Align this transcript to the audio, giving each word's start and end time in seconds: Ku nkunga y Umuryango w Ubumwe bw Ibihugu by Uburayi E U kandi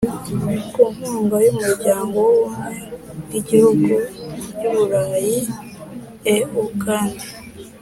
Ku 0.73 0.81
nkunga 0.93 1.37
y 1.45 1.49
Umuryango 1.53 2.17
w 2.27 2.29
Ubumwe 2.35 2.79
bw 3.23 3.31
Ibihugu 3.39 3.95
by 4.53 4.63
Uburayi 4.69 5.37
E 6.35 6.37
U 6.65 6.65
kandi 6.83 7.25